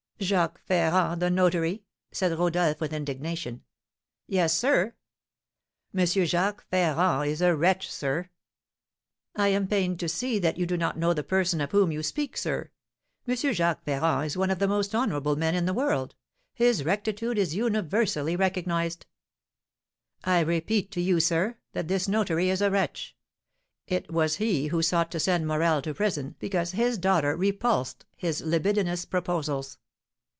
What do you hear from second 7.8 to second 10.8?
sir!" "I am pained to see that you do